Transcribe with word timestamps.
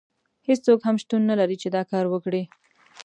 هیڅوک 0.47 0.79
هم 0.87 0.95
شتون 1.01 1.21
نه 1.29 1.35
لري 1.39 1.55
چې 1.61 1.67
دا 1.75 1.81
کار 1.91 2.05
وکړي. 2.09 2.43